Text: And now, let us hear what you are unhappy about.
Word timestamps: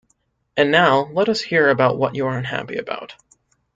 And 0.57 0.71
now, 0.71 1.11
let 1.13 1.29
us 1.29 1.41
hear 1.41 1.71
what 1.75 2.15
you 2.15 2.25
are 2.25 2.35
unhappy 2.35 2.77
about. 2.77 3.15